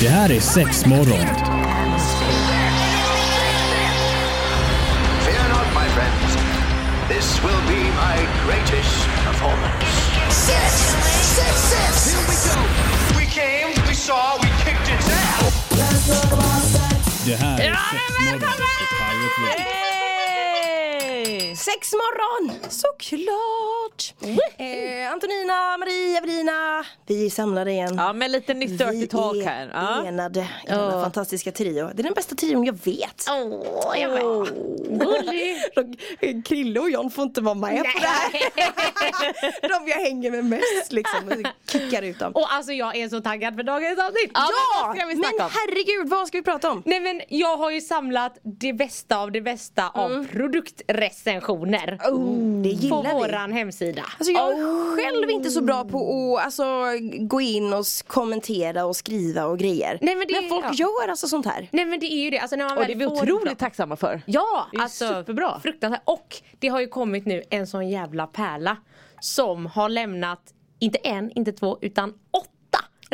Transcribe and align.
Det 0.00 0.08
här 0.08 0.30
är 0.30 0.40
sex 0.40 0.86
morgon. 0.86 1.26
Fear 5.24 5.48
not, 5.48 5.66
my 5.74 5.88
friends. 5.94 6.36
This 7.08 7.42
will 7.44 7.62
be 7.68 7.82
my 7.84 8.16
greatest 8.46 9.06
performance. 9.26 9.86
Six, 10.30 10.72
six, 11.36 11.54
six. 11.72 12.12
Here 12.12 12.26
we 12.28 12.36
go. 12.48 12.60
We 13.18 13.26
came, 13.26 13.68
we 13.88 13.94
saw, 13.94 14.38
we 14.42 14.48
kicked 14.64 14.88
its 14.94 15.08
ass. 15.08 15.54
Det 17.26 17.36
här 17.36 17.60
är 17.60 17.74
sex 17.74 18.18
morgon 18.20 19.93
Sex 21.56 21.92
morgon, 21.92 22.54
såklart! 22.68 24.14
Eh, 24.58 25.12
Antonina, 25.12 25.76
Maria, 25.78 26.18
Evelina, 26.18 26.84
vi 27.06 27.26
är 27.26 27.30
samlade 27.30 27.70
igen. 27.70 27.94
Ja 27.98 28.12
men 28.12 28.32
lite 28.32 28.54
nytt 28.54 28.78
dirty 28.78 29.06
talk 29.06 29.34
vi 29.36 29.44
här. 29.44 29.66
är 29.66 29.70
Ja. 29.74 30.04
enade 30.06 30.40
i 30.40 30.68
denna 30.68 30.90
fantastiska 31.02 31.52
trio. 31.52 31.90
Det 31.94 32.02
är 32.02 32.04
den 32.04 32.14
bästa 32.14 32.34
trion 32.34 32.64
jag 32.64 32.78
vet. 32.84 33.26
Åh, 33.30 34.00
jag 34.00 34.24
Åh. 34.26 34.46
De- 35.74 36.42
Krille 36.42 36.80
och 36.80 36.90
John 36.90 37.10
får 37.10 37.24
inte 37.24 37.40
vara 37.40 37.54
med 37.54 37.84
på 37.84 37.98
det 38.00 38.06
här. 38.06 38.32
De 39.68 39.88
jag 39.90 39.96
hänger 39.96 40.30
med 40.30 40.44
mest 40.44 40.92
liksom. 40.92 41.44
Kickar 41.68 42.02
ut 42.02 42.18
dem. 42.18 42.32
Och 42.34 42.52
alltså 42.54 42.72
jag 42.72 42.96
är 42.96 43.08
så 43.08 43.20
taggad 43.20 43.54
för 43.56 43.62
dagens 43.62 43.98
avsnitt. 43.98 44.30
Ja, 44.34 44.48
Ja, 44.98 45.04
vi 45.08 45.14
men 45.14 45.24
om? 45.24 45.50
herregud 45.50 46.08
vad 46.08 46.28
ska 46.28 46.38
vi 46.38 46.42
prata 46.42 46.70
om? 46.70 46.82
Nej 46.86 47.00
men 47.00 47.20
jag 47.28 47.56
har 47.56 47.70
ju 47.70 47.80
samlat 47.80 48.38
det 48.60 48.72
bästa 48.72 49.16
av 49.18 49.32
det 49.32 49.40
bästa 49.40 49.88
av 49.88 50.26
produktrecensioner. 50.32 51.43
Mm. 51.48 52.14
Oh, 52.14 52.62
det 52.62 52.68
på 52.70 52.74
gillar 52.82 53.02
vi. 53.02 53.12
våran 53.14 53.52
hemsida. 53.52 54.02
Alltså 54.18 54.32
jag 54.32 54.52
är 54.52 54.96
själv 54.96 55.30
inte 55.30 55.50
så 55.50 55.60
bra 55.62 55.84
på 55.84 56.36
att 56.38 56.44
alltså, 56.44 56.64
gå 57.18 57.40
in 57.40 57.72
och 57.72 57.84
kommentera 58.06 58.84
och 58.84 58.96
skriva 58.96 59.44
och 59.44 59.58
grejer. 59.58 59.98
Nej, 60.02 60.14
men 60.14 60.26
det- 60.28 60.48
folk 60.48 60.64
ja. 60.64 60.72
gör 60.74 61.08
alltså 61.10 61.26
sånt 61.28 61.46
här. 61.46 61.68
Nej 61.72 61.84
men 61.84 62.00
det 62.00 62.06
är 62.12 62.24
ju 62.24 62.30
det, 62.30 62.38
alltså 62.38 62.56
när 62.56 62.64
man 62.64 62.72
Och 62.78 62.80
väl 62.82 62.86
det 62.88 62.92
är 62.94 62.98
vi 62.98 63.06
otroligt 63.06 63.42
bra- 63.44 63.54
tacksamma 63.54 63.96
för. 63.96 64.22
Ja, 64.26 64.66
Det 64.72 64.76
är 64.78 64.82
alltså 64.82 65.08
superbra. 65.08 65.60
fruktansvärt. 65.62 66.02
Och 66.04 66.36
det 66.58 66.68
har 66.68 66.80
ju 66.80 66.86
kommit 66.86 67.26
nu 67.26 67.42
en 67.50 67.66
sån 67.66 67.88
jävla 67.88 68.26
pärla 68.26 68.76
som 69.20 69.66
har 69.66 69.88
lämnat, 69.88 70.40
inte 70.78 70.98
en, 70.98 71.30
inte 71.30 71.52
två, 71.52 71.78
utan 71.80 72.10
åtta 72.10 72.48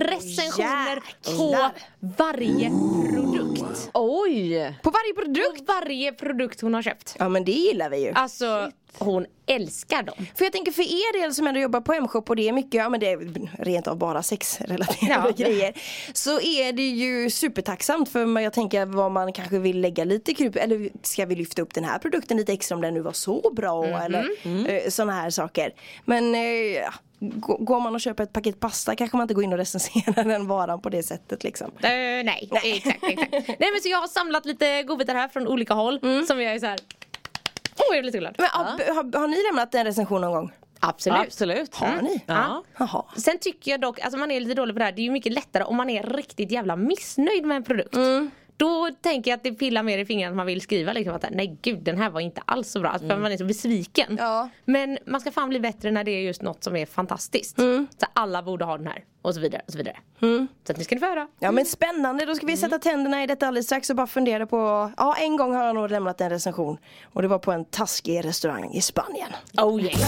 recensioner 0.00 0.96
på 0.96 1.30
jäklar. 1.30 1.72
varje 2.18 2.70
produkt. 3.12 3.90
Oj! 3.94 4.74
På 4.82 4.90
varje 4.90 5.14
produkt. 5.14 5.66
På 5.66 5.72
varje 5.72 6.12
produkt 6.12 6.60
hon 6.60 6.74
har 6.74 6.82
köpt. 6.82 7.16
Ja 7.18 7.28
men 7.28 7.44
det 7.44 7.52
gillar 7.52 7.90
vi 7.90 7.98
ju. 8.04 8.12
Alltså 8.14 8.70
hon 8.98 9.26
älskar 9.46 10.02
dem. 10.02 10.26
För 10.36 10.44
jag 10.44 10.52
tänker 10.52 10.72
för 10.72 10.82
er 10.82 11.20
del 11.22 11.34
som 11.34 11.46
ändå 11.46 11.60
jobbar 11.60 11.80
på 11.80 11.92
M-shop 11.92 12.22
och 12.28 12.36
det 12.36 12.48
är 12.48 12.52
mycket, 12.52 12.74
ja 12.74 12.88
men 12.88 13.00
det 13.00 13.10
är 13.10 13.18
rent 13.64 13.86
av 13.88 13.96
bara 13.98 14.22
sexrelaterade 14.22 15.28
Ja. 15.28 15.44
grejer. 15.46 15.72
Så 16.12 16.40
är 16.40 16.72
det 16.72 16.82
ju 16.88 17.30
supertacksamt 17.30 18.08
för 18.08 18.26
man- 18.26 18.42
jag 18.42 18.52
tänker 18.52 18.86
vad 18.86 19.12
man 19.12 19.32
kanske 19.32 19.58
vill 19.58 19.80
lägga 19.80 20.04
lite 20.04 20.34
krut 20.34 20.56
eller 20.56 20.90
ska 21.02 21.26
vi 21.26 21.34
lyfta 21.34 21.62
upp 21.62 21.74
den 21.74 21.84
här 21.84 21.98
produkten 21.98 22.36
lite 22.36 22.52
extra 22.52 22.74
om 22.74 22.80
den 22.82 22.94
nu 22.94 23.00
var 23.00 23.12
så 23.12 23.50
bra 23.56 23.82
Mhm. 23.86 23.94
eller 23.94 24.26
eh, 24.70 24.88
sådana 24.90 25.12
här 25.12 25.30
saker. 25.30 25.72
Men 26.04 26.34
eh, 26.34 26.40
ja, 26.72 26.92
går 27.40 27.80
man 27.80 27.94
och 27.94 28.00
köper 28.00 28.24
ett 28.24 28.32
paket 28.32 28.60
pasta 28.60 28.96
kanske 28.96 29.16
man 29.16 29.24
inte 29.24 29.34
går 29.34 29.44
in 29.44 29.52
och 29.52 29.58
recenserar 29.58 30.24
den 30.28 30.46
varan 30.46 30.80
på 30.80 30.88
det 30.88 31.02
sättet 31.02 31.44
liksom. 31.44 31.68
Uh, 31.68 31.80
nej, 31.84 32.48
exakt, 32.52 32.64
exakt. 33.02 33.32
nej 33.32 33.70
men 33.72 33.80
så 33.82 33.88
jag 33.88 33.98
har 33.98 34.08
samlat 34.08 34.46
lite 34.46 34.82
godbitar 34.82 35.14
här 35.14 35.28
från 35.28 35.48
olika 35.48 35.74
håll 35.74 36.00
som 36.26 36.40
jag 36.40 36.54
är 36.54 36.58
så 36.58 36.66
här. 36.66 36.78
Åh 37.76 37.96
jag 37.96 38.02
blir 38.04 38.12
så 38.12 38.18
glad. 38.18 38.34
Men 38.38 38.46
har, 38.52 38.94
har, 38.94 39.18
har 39.18 39.28
ni 39.28 39.42
lämnat 39.50 39.74
en 39.74 39.84
recension 39.84 40.20
någon 40.20 40.32
gång? 40.32 40.52
Absolut. 40.80 41.20
Absolut. 41.20 41.74
Har 41.74 42.02
ni? 42.02 42.20
Ja. 42.26 42.64
Jaha. 42.76 43.04
Sen 43.16 43.38
tycker 43.38 43.70
jag 43.70 43.80
dock, 43.80 44.00
alltså 44.00 44.18
man 44.18 44.30
är 44.30 44.40
lite 44.40 44.54
dålig 44.54 44.74
på 44.74 44.78
det 44.78 44.84
här, 44.84 44.92
det 44.92 45.00
är 45.00 45.04
ju 45.04 45.10
mycket 45.10 45.32
lättare 45.32 45.64
om 45.64 45.76
man 45.76 45.90
är 45.90 46.02
riktigt 46.02 46.50
jävla 46.50 46.76
missnöjd 46.76 47.44
med 47.44 47.56
en 47.56 47.64
produkt. 47.64 47.96
Då 48.60 48.90
tänker 49.00 49.30
jag 49.30 49.36
att 49.36 49.44
det 49.44 49.52
pillar 49.52 49.82
mer 49.82 49.98
i 49.98 50.04
fingrarna 50.04 50.30
att 50.30 50.36
man 50.36 50.46
vill 50.46 50.60
skriva 50.60 50.92
liksom 50.92 51.14
att 51.14 51.24
nej 51.30 51.58
gud 51.62 51.78
den 51.78 51.98
här 51.98 52.10
var 52.10 52.20
inte 52.20 52.42
alls 52.44 52.70
så 52.70 52.80
bra, 52.80 52.90
alltså, 52.90 53.08
för 53.08 53.16
man 53.16 53.32
är 53.32 53.36
så 53.36 53.44
besviken. 53.44 54.16
Ja. 54.18 54.48
Men 54.64 54.98
man 55.06 55.20
ska 55.20 55.30
fan 55.30 55.48
bli 55.48 55.60
bättre 55.60 55.90
när 55.90 56.04
det 56.04 56.10
är 56.10 56.20
just 56.20 56.42
något 56.42 56.64
som 56.64 56.76
är 56.76 56.86
fantastiskt. 56.86 57.56
Så 57.56 58.06
alla 58.12 58.42
borde 58.42 58.64
ha 58.64 58.76
den 58.76 58.86
här 58.86 59.04
och 59.22 59.34
så 59.34 59.40
vidare 59.40 59.62
och 59.66 59.72
så 59.72 59.78
vidare. 59.78 59.96
Så 60.66 60.72
att 60.72 60.78
ni 60.78 60.84
ska 60.84 60.94
ni 60.94 61.00
få 61.00 61.06
höra. 61.06 61.26
Ja 61.38 61.50
men 61.50 61.66
spännande, 61.66 62.24
då 62.24 62.34
ska 62.34 62.46
vi 62.46 62.56
sätta 62.56 62.78
tänderna 62.78 63.22
i 63.22 63.26
detta 63.26 63.46
alldeles 63.46 63.66
strax 63.66 63.90
och 63.90 63.96
bara 63.96 64.06
fundera 64.06 64.46
på 64.46 64.90
Ja 64.96 65.16
en 65.20 65.36
gång 65.36 65.54
har 65.54 65.64
jag 65.64 65.74
nog 65.74 65.90
lämnat 65.90 66.20
en 66.20 66.30
recension 66.30 66.78
Och 67.12 67.22
det 67.22 67.28
var 67.28 67.38
på 67.38 67.52
en 67.52 67.64
taskig 67.64 68.24
restaurang 68.24 68.74
i 68.74 68.80
Spanien 68.80 69.28
Oh 69.56 69.82
yeah. 69.82 70.00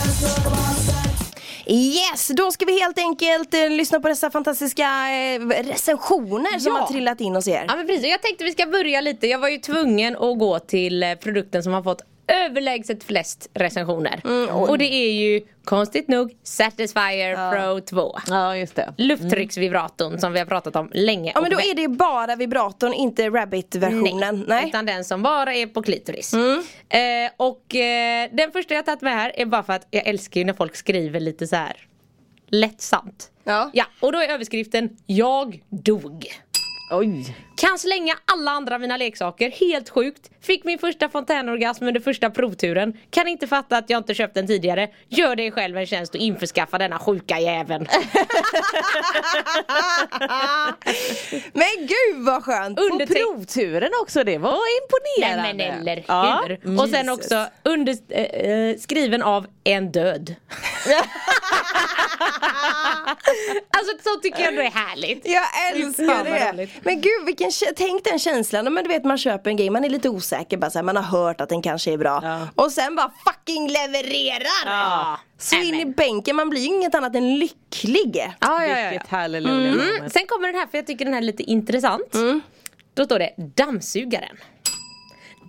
Yes, 1.67 2.28
då 2.28 2.50
ska 2.50 2.65
vi 2.65 2.81
helt 2.81 2.99
enkelt 2.99 3.55
eh, 3.55 3.71
lyssna 3.71 4.00
på 4.00 4.09
dessa 4.09 4.31
fantastiska 4.31 4.83
eh, 4.84 5.41
recensioner 5.49 6.59
som 6.59 6.73
Ja. 6.75 6.81
har 6.81 6.87
trillat 6.89 7.21
in 7.21 7.34
hos 7.34 7.49
er 7.49 7.65
Ja 7.69 7.77
men 7.77 7.87
precis, 7.87 8.06
jag 8.06 8.23
tänkte 8.23 8.44
vi 8.44 8.53
ska 8.53 8.67
börja 8.67 9.00
lite. 9.00 9.27
Jag 9.27 9.39
var 9.39 9.49
ju 9.49 9.59
tvungen 9.59 10.17
att 10.17 10.39
gå 10.39 10.59
till 10.59 11.03
eh, 11.03 11.15
produkten 11.15 11.62
som 11.62 11.73
har 11.73 11.83
fått 11.83 12.03
överlägset 12.27 13.05
flest 13.05 13.50
recensioner. 13.55 14.21
och 14.50 14.78
det 14.78 14.94
är 14.94 15.12
ju 15.12 15.41
konstigt 15.65 16.09
nog 16.09 16.37
Satisfyer 16.43 17.53
Pro 17.53 17.81
2. 17.81 18.19
Ja 18.28 18.56
just 18.56 18.75
det. 18.75 18.94
Lufttrycksvibratorn 18.97 20.19
som 20.19 20.32
vi 20.32 20.38
har 20.38 20.47
pratat 20.47 20.77
om 20.77 20.91
länge. 20.93 21.32
Ja 21.34 21.41
men 21.41 21.50
då 21.50 21.61
är 21.61 21.75
det 21.75 21.88
bara 21.88 22.37
vibratorn, 22.37 22.93
inte 22.93 23.31
rabbit-versionen 23.31 24.44
Nej, 24.49 24.69
Utan 24.69 24.87
den 24.87 25.05
som 25.05 25.22
bara 25.22 25.55
är 25.55 25.66
på 25.66 25.82
klitoris. 25.82 26.32
Mm. 26.32 26.62
Eh, 26.88 27.31
och 27.37 27.75
eh, 27.75 28.28
den 28.32 28.53
första 28.53 28.75
jag 28.75 28.87
tagit 28.87 29.00
med 29.00 29.12
här 29.12 29.32
är 29.41 29.47
bara 29.47 29.62
för 29.62 29.72
att 29.72 29.87
jag 29.91 30.06
älskar 30.06 30.41
ju 30.41 30.44
när 30.44 30.53
folk 30.53 30.77
skriver 30.77 31.21
lite 31.21 31.47
så 31.47 31.56
här 31.56 31.77
lättsamt. 32.49 33.31
Ja. 33.44 33.71
ja 33.72 33.84
och 34.00 34.12
då 34.12 34.19
är 34.19 34.28
överskriften 34.28 34.97
Jag 35.06 35.62
dog. 35.69 36.27
Oj. 36.92 37.36
Kan 37.56 37.78
slänga 37.78 38.14
alla 38.32 38.50
andra 38.50 38.78
mina 38.78 38.97
leksaker, 38.97 39.50
helt 39.50 39.88
sjukt. 39.91 40.30
Fick 40.41 40.64
min 40.64 40.78
första 40.78 41.08
fontänorgasm 41.08 41.84
under 41.84 42.00
första 42.00 42.30
provturen. 42.30 42.97
Kan 43.10 43.28
inte 43.28 43.47
fatta 43.47 43.76
att 43.76 43.91
jag 43.91 43.98
inte 44.00 44.14
köpt 44.14 44.34
den 44.34 44.47
tidigare. 44.47 44.88
Gör 45.08 45.36
dig 45.36 45.50
själv 45.50 45.76
en 45.76 45.86
tjänst 45.86 46.14
och 46.14 46.20
införskaffa 46.20 46.78
denna 46.78 46.98
sjuka 46.98 47.38
jäveln. 47.41 47.86
Men 51.52 51.69
gud 51.78 52.25
vad 52.26 52.44
skönt! 52.44 52.76
På 52.76 52.82
Under 52.82 53.06
provturen 53.06 53.91
också, 54.02 54.25
det 54.25 54.38
var 54.38 54.50
Nej 54.52 54.58
imponerande. 54.82 55.54
men 55.64 55.81
eller 55.81 56.04
Ja. 56.08 56.44
hur? 56.48 56.81
Och 56.81 56.88
sen 56.88 57.08
också 57.08 57.47
under, 57.62 57.97
eh, 58.08 58.76
skriven 58.78 59.22
av 59.22 59.47
en 59.64 59.92
död. 59.92 60.34
alltså 63.70 63.93
så 64.03 64.20
tycker 64.22 64.41
jag 64.41 64.48
ändå 64.48 64.62
är 64.62 64.70
härligt. 64.70 65.28
Jag 65.28 65.44
älskar 65.72 66.25
det! 66.25 66.53
roligt. 66.53 66.70
Men 66.82 67.00
gud 67.00 67.26
vilken, 67.26 67.50
tänk 67.76 68.04
den 68.04 68.19
känslan, 68.19 68.75
men 68.75 68.84
du 68.84 68.88
vet 68.88 69.04
man 69.04 69.19
köper 69.19 69.50
en 69.50 69.56
grej, 69.56 69.70
man 69.70 69.84
är 69.84 69.88
lite 69.88 70.09
osäker 70.09 70.56
bara 70.56 70.70
så 70.70 70.78
här, 70.78 70.82
man 70.82 70.97
har 70.97 71.03
hört 71.03 71.41
att 71.41 71.48
den 71.48 71.62
kanske 71.62 71.93
är 71.93 71.98
bra 71.98 72.20
Ja. 72.22 72.48
Och 72.65 72.72
sen 72.72 72.97
bara 72.97 73.12
fucking 73.25 73.69
levererar! 73.69 74.66
Ja. 74.66 75.20
Så 75.38 75.56
in 75.56 75.75
i 75.75 75.84
bänken, 75.87 76.37
man 76.37 76.50
blir 76.50 76.60
ju 76.60 76.66
inget 76.66 76.94
annat 76.94 77.14
än 77.14 77.38
lycklig 77.38 78.16
Ja, 78.16 78.32
ja, 78.41 78.66
ja, 78.66 78.78
ja. 78.78 78.91
Vilket 78.91 79.09
halleluja 79.09 79.72
Mm. 79.72 80.10
Sen 80.10 80.26
kommer 80.26 80.49
den 80.49 80.60
här 80.60 80.66
för 80.66 80.78
jag 80.78 80.87
tycker 80.87 81.04
den 81.04 81.14
här 81.14 81.20
är 81.20 81.25
lite 81.26 81.43
intressant. 81.43 82.16
Då 82.94 83.04
står 83.04 83.19
det 83.19 83.34
dammsugaren. 83.56 84.37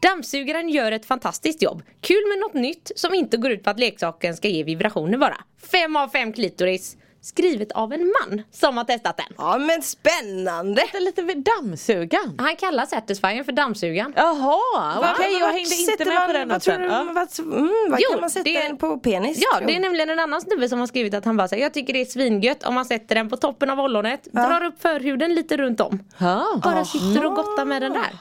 Dammsugaren 0.04 0.70
gör 0.70 0.92
ett 0.92 1.06
fantastiskt 1.06 1.62
jobb. 1.62 1.84
Kul 2.02 2.24
med 2.30 2.40
något 2.40 2.54
nytt 2.54 2.92
som 2.96 3.14
inte 3.14 3.38
går 3.38 3.52
ut 3.52 3.64
på 3.64 3.70
att 3.70 3.80
leksaken 3.80 4.36
ska 4.36 4.48
ge 4.48 4.64
vibrationer 4.64 5.18
bara. 5.18 5.38
Fem 5.72 5.96
av 5.96 6.08
fem 6.08 6.34
klitoris. 6.34 6.98
Skrivet 7.24 7.72
av 7.72 7.94
en 7.94 8.14
man 8.22 8.42
som 8.52 8.78
har 8.78 8.84
testat 8.84 9.18
den. 9.18 9.26
Ja 9.38 9.58
men 9.58 9.82
spännande! 9.82 10.84
Det 10.92 10.98
är 10.98 11.02
lite 11.02 11.22
vid 11.22 11.38
dammsugan. 11.44 12.36
Han 12.38 12.56
kallar 12.56 12.86
Satisfyern 12.86 13.46
för 13.46 13.52
dammsugaren. 13.52 14.14
Jaha, 14.16 15.14
okej 15.16 15.38
jag 15.40 15.48
hängde 15.48 15.60
inte 15.60 15.76
sätter 15.92 16.06
med 16.06 16.14
man, 16.16 16.28
på 16.28 16.34
den 16.34 16.50
vad 16.50 16.62
tror 16.62 16.78
du, 16.78 16.86
Ja. 16.86 17.04
vad, 17.16 17.40
mm, 17.58 17.72
vad 17.90 18.00
Jo, 18.02 18.10
kan 18.12 18.22
man 18.22 18.30
sätta 18.30 18.44
det- 18.50 18.68
den 18.68 18.78
på 18.78 18.98
penis? 18.98 19.38
Ja, 19.52 19.58
tror 19.58 19.68
det 19.68 19.76
är 19.76 19.80
nämligen 19.80 20.10
en 20.10 20.20
annan 20.20 20.42
snubbe 20.42 20.70
som 20.70 20.80
har 20.80 20.88
skrivit 20.88 21.14
att 21.14 21.26
han 21.26 21.38
bara 21.38 21.48
säger 21.48 21.64
jag 21.64 21.74
tycker 21.74 21.94
det 21.94 22.02
är 22.02 22.06
svingött 22.06 22.64
om 22.64 22.74
man 22.74 22.86
sätter 22.86 23.16
den 23.16 23.30
på 23.30 23.38
toppen 23.38 23.70
av 23.70 23.80
ollonet, 23.80 24.24
drar 24.32 24.64
upp 24.64 24.82
förhuden 24.82 25.36
lite 25.36 25.58
runt 25.58 25.82
om. 25.82 26.00
Ja. 26.18 26.46
Bara 26.64 26.86
sitter 26.86 27.26
och 27.26 27.36
gottar 27.36 27.66
med 27.66 27.82
den 27.82 27.94
där. 27.94 28.12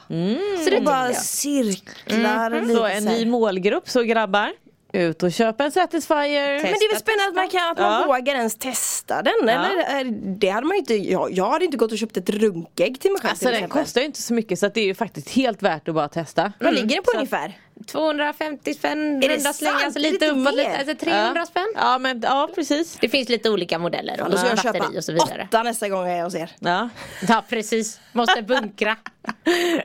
Så 0.63 0.69
det 0.69 0.77
Och 0.77 0.83
bara 0.83 1.07
jag. 1.07 1.15
cirklar 1.21 2.61
lite 2.61 2.75
Så 2.75 2.85
en 2.85 3.05
ny 3.05 3.25
målgrupp 3.25 3.89
så 3.89 4.01
grabbar. 4.03 4.51
Ut 4.95 5.23
och 5.23 5.31
köp 5.31 5.61
en 5.61 5.71
Satisfyer. 5.71 6.53
Men 6.53 6.61
det 6.63 6.69
är 6.69 6.93
väl 6.93 6.99
spännande 7.01 7.27
att 7.29 7.35
man, 7.35 7.49
kan, 7.49 7.71
att 7.71 7.77
man 7.77 8.01
Ja. 8.01 8.07
vågar 8.07 8.35
ens 8.35 8.55
testa 8.55 9.21
den 9.21 9.33
eller? 9.49 9.77
är- 9.77 10.03
Det 10.39 10.49
hade 10.49 10.67
man 10.67 10.77
inte, 10.77 10.93
jag, 10.95 11.31
jag 11.31 11.49
hade 11.49 11.65
inte 11.65 11.77
gått 11.77 11.91
och 11.91 11.97
köpt 11.97 12.17
ett 12.17 12.29
runkägg 12.29 12.99
till 12.99 13.11
mig 13.11 13.21
själv 13.21 13.29
Alltså 13.29 13.45
till 13.45 13.53
den 13.53 13.55
exempel. 13.63 13.83
kostar 13.83 14.01
ju 14.01 14.07
inte 14.07 14.21
så 14.21 14.33
mycket 14.33 14.59
så 14.59 14.65
att 14.65 14.73
det 14.73 14.81
är 14.81 14.85
ju 14.85 14.95
faktiskt 14.95 15.29
helt 15.29 15.61
värt 15.63 15.87
att 15.89 15.95
bara 15.95 16.07
testa. 16.07 16.53
Vad 16.59 16.73
ligger 16.73 16.95
den 16.95 17.03
på 17.03 17.11
ungefär? 17.15 17.57
250 17.85 18.73
spänn, 18.73 19.21
runda 19.21 19.53
slängar, 19.53 19.85
alltså 19.85 19.99
Är 19.99 20.03
det 20.03 20.11
lite 20.11 20.25
lite 20.25 20.39
uppåt, 20.39 20.55
lite, 20.55 20.77
alltså 20.77 20.95
300 20.95 21.33
ja. 21.35 21.45
spänn. 21.45 21.73
Ja 21.75 21.97
men 21.97 22.21
ja 22.21 22.49
precis. 22.55 22.97
Det 23.01 23.09
finns 23.09 23.29
lite 23.29 23.49
olika 23.49 23.79
modeller 23.79 24.21
och 24.21 24.31
Då 24.31 24.37
ska 24.37 24.49
jag 24.49 24.61
köpa 24.61 24.87
och 24.97 25.03
så 25.03 25.11
vidare. 25.11 25.47
åtta 25.49 25.63
nästa 25.63 25.89
gång 25.89 26.07
jag 26.07 26.19
är 26.19 26.23
hos 26.23 26.35
er. 26.35 26.51
Ja. 26.59 26.89
Ja 27.27 27.43
precis, 27.49 27.99
måste 28.11 28.41
bunkra. 28.41 28.95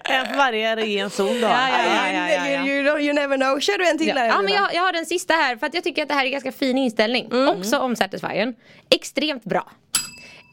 En 0.05 0.26
för 0.26 0.37
varje 0.37 0.76
ren 0.76 1.11
zon 1.11 1.26
då. 1.26 1.35
Ja, 1.35 1.69
ja, 1.69 1.85
ja, 1.85 2.12
ja, 2.12 2.31
ja, 2.31 2.49
ja. 2.49 2.67
You, 2.67 2.87
you, 2.87 3.00
you 3.00 3.12
never 3.12 3.37
know, 3.37 3.61
kör 3.61 3.79
du 3.79 3.88
en 3.88 3.99
till 3.99 4.08
Ja, 4.08 4.14
där, 4.14 4.26
ja 4.26 4.43
men 4.43 4.52
jag, 4.52 4.75
jag 4.75 4.82
har 4.82 4.93
den 4.93 5.06
sista 5.06 5.35
här 5.35 5.56
för 5.56 5.67
att 5.67 5.75
jag 5.75 5.85
tycker 5.85 6.02
att 6.02 6.08
det 6.08 6.14
här 6.14 6.25
är 6.25 6.31
ganska 6.31 6.52
fin 6.52 6.79
inställning. 6.79 7.49
Också 7.49 7.79
om 7.79 7.96
Satisfyern. 7.96 8.55
Extremt 8.90 9.44
bra. 9.44 9.70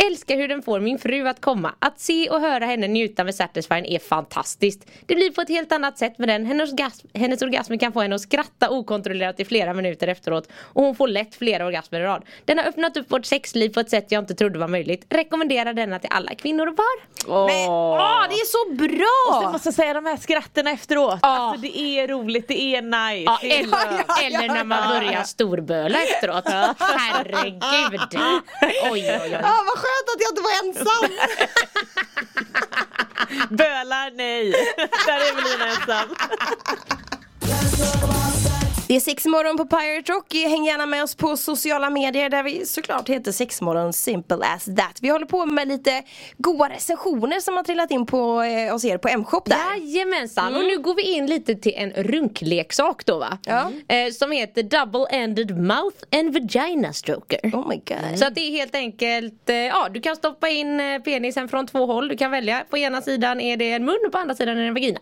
Älskar 0.04 0.36
hur 0.36 0.48
den 0.48 0.62
får 0.62 0.80
min 0.80 1.00
fru 1.00 1.28
att 1.28 1.42
komma. 1.42 1.74
Att 1.80 2.00
se 2.00 2.30
och 2.30 2.42
höra 2.42 2.66
henne 2.66 2.88
njuta 2.88 3.24
med 3.24 3.36
Satisfyern 3.36 3.86
är 3.86 4.00
fantastiskt. 4.00 4.86
Det 5.06 5.16
blir 5.16 5.32
på 5.32 5.42
ett 5.42 5.50
helt 5.50 5.72
annat 5.72 5.98
sätt 5.98 6.18
med 6.20 6.30
den. 6.30 6.46
Hennes, 6.46 6.72
orgasm, 6.74 7.08
hennes 7.14 7.42
orgasmer 7.42 7.78
kan 7.78 7.94
få 7.94 8.02
henne 8.02 8.16
att 8.16 8.22
skratta 8.22 8.70
okontrollerat 8.70 9.40
i 9.40 9.46
flera 9.46 9.74
minuter 9.74 10.08
efteråt. 10.08 10.48
Och 10.62 10.84
hon 10.84 10.96
får 10.96 11.08
lätt 11.08 11.36
flera 11.36 11.66
orgasmer 11.66 12.00
i 12.00 12.04
rad. 12.04 12.24
Den 12.46 12.58
har 12.58 12.66
öppnat 12.66 12.98
upp 12.98 13.12
vårt 13.12 13.26
sexliv 13.26 13.70
på 13.70 13.80
ett 13.80 13.90
sätt 13.90 14.06
jag 14.10 14.22
inte 14.24 14.36
trodde 14.36 14.60
var 14.60 14.68
möjligt. 14.68 15.06
Rekommenderar 15.10 15.74
denna 15.74 16.00
till 16.00 16.10
alla 16.14 16.36
kvinnor 16.36 16.68
och 16.68 16.76
par. 16.78 16.86
Åh. 17.28 17.46
Men, 17.46 17.70
åh, 17.70 18.26
det 18.30 18.36
är 18.36 18.46
så 18.46 18.58
Jag 18.70 18.98
bra! 19.42 19.52
måste 19.52 19.72
säga 19.72 19.94
de 19.94 20.06
här 20.06 20.18
skratten 20.18 20.68
efteråt. 20.68 21.20
Ja. 21.22 21.28
Alltså 21.28 21.62
det 21.62 21.78
är 21.78 22.08
roligt, 22.08 22.48
det 22.48 22.62
är 22.76 22.82
nice. 22.82 23.24
Ja, 23.32 23.38
det 23.42 23.56
är 23.56 23.60
eller, 23.64 23.72
skönt. 23.78 24.22
eller 24.24 24.48
när 24.48 24.64
man 24.64 24.90
börjar 24.90 25.24
storböla 25.24 25.98
efteråt. 26.04 26.44
Herregud. 26.80 28.02
Oj, 28.62 28.92
oj, 28.92 29.20
oj. 29.24 29.30
Ja, 29.32 29.64
vad 29.68 29.78
skönt 29.86 30.08
att 30.14 30.22
jag 30.22 30.32
inte 30.32 30.42
var 30.42 30.54
ensam! 30.64 31.12
Bölar, 33.58 34.12
nej. 34.12 34.52
Där 35.06 35.20
är 35.20 35.30
Evelina 35.32 35.66
ensam. 35.68 36.10
Det 38.88 38.96
är 38.96 39.00
sexmorgon 39.00 39.58
på 39.58 39.66
Pirate 39.66 40.12
Rock. 40.12 40.34
Häng 40.34 40.66
gärna 40.66 40.86
med 40.86 41.04
oss 41.04 41.16
på 41.16 41.38
sociala 41.38 41.90
medier 41.90 42.30
där 42.30 42.44
vi 42.44 42.66
såklart 42.66 43.10
heter 43.10 43.32
sexmorgon 43.32 43.94
simple 43.94 44.38
as 44.56 44.66
that. 44.66 44.98
Vi 45.02 45.10
håller 45.10 45.26
på 45.26 45.46
med 45.46 45.68
lite 45.68 46.04
goa 46.38 46.70
recensioner 46.70 47.40
som 47.40 47.56
har 47.56 47.64
trillat 47.64 47.92
in 47.92 48.06
på 48.06 48.42
eh, 48.42 48.72
hos 48.72 48.86
er 48.86 48.98
på 48.98 49.08
M-shop 49.08 49.42
där. 49.46 49.58
Jajamensan, 49.78 50.56
och 50.56 50.64
nu 50.64 50.78
går 50.78 50.96
vi 50.96 51.02
in 51.02 51.26
lite 51.26 51.56
till 51.56 51.74
en 51.76 51.92
runkleksak 51.92 53.06
då 53.06 53.18
va? 53.20 53.38
Ja. 53.46 53.72
Eh, 53.88 54.12
som 54.12 54.32
heter 54.32 54.64
Double-Ended 54.64 55.58
Mouth 55.58 55.98
and 56.12 56.34
Vagina 56.34 56.94
Stroker. 56.94 57.40
Oh 57.54 57.68
my 57.68 57.76
god. 57.76 58.20
Så 58.20 58.26
att 58.26 58.36
det 58.36 58.42
är 58.42 58.52
helt 58.52 58.76
enkelt, 58.76 59.50
eh, 59.50 59.56
ja 59.56 59.90
du 59.94 60.02
kan 60.02 60.16
stoppa 60.16 60.50
in 60.50 60.80
eh, 60.80 61.00
penisen 61.00 61.48
från 61.48 61.68
två 61.68 61.86
håll. 61.86 62.08
Du 62.08 62.18
kan 62.18 62.32
välja, 62.32 62.66
på 62.70 62.78
ena 62.78 63.02
sidan 63.02 63.42
är 63.42 63.58
det 63.58 63.72
en 63.72 63.86
mun 63.86 64.00
och 64.06 64.12
på 64.12 64.18
andra 64.18 64.36
sidan 64.36 64.58
är 64.58 64.62
det 64.62 64.68
en 64.68 64.74
vagina. 64.74 65.00